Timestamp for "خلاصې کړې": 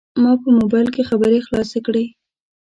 1.45-2.05